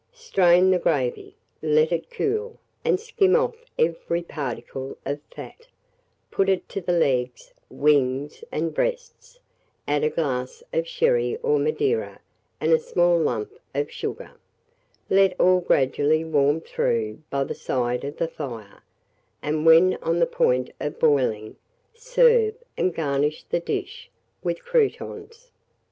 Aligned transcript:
Strain 0.13 0.71
the 0.71 0.79
gravy, 0.79 1.35
let 1.61 1.91
it 1.91 2.09
cool, 2.09 2.57
and 2.83 2.99
skim 2.99 3.35
off 3.35 3.53
every 3.77 4.23
particle 4.23 4.97
of 5.05 5.21
fat; 5.29 5.67
put 6.31 6.49
it 6.49 6.67
to 6.69 6.81
the 6.81 6.91
legs, 6.91 7.53
wings, 7.69 8.43
and 8.51 8.73
breasts, 8.73 9.39
add 9.87 10.03
a 10.03 10.09
glass 10.09 10.63
of 10.73 10.87
sherry 10.87 11.35
or 11.43 11.59
Madeira 11.59 12.19
and 12.59 12.73
a 12.73 12.79
small 12.79 13.15
lump 13.19 13.51
of 13.75 13.91
sugar, 13.91 14.31
let 15.07 15.39
all 15.39 15.59
gradually 15.59 16.25
warm 16.25 16.61
through 16.61 17.19
by 17.29 17.43
the 17.43 17.53
side 17.53 18.03
of 18.03 18.17
the 18.17 18.27
fire, 18.27 18.81
and 19.43 19.67
when 19.67 19.97
on 19.97 20.17
the 20.17 20.25
point 20.25 20.71
of 20.79 20.97
boiling, 20.99 21.57
serve, 21.93 22.55
and 22.75 22.95
garnish 22.95 23.43
the 23.43 23.59
dish 23.59 24.09
with 24.41 24.61
croûtons. 24.63 25.51